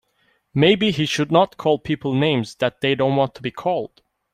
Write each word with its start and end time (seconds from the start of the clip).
Maybe 0.55 0.89
he 0.89 1.05
should 1.05 1.31
not 1.31 1.57
call 1.57 1.77
people 1.77 2.15
names 2.15 2.55
that 2.55 2.81
they 2.81 2.95
don't 2.95 3.15
want 3.15 3.35
to 3.35 3.41
be 3.43 3.51
called. 3.51 4.01